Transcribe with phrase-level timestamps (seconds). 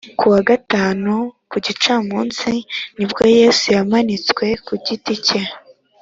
[0.19, 1.11] Ku wa Gatanu
[1.49, 2.51] ku gicamunsi
[2.95, 5.41] ni bwo Yesu yamanitswe ku giti cye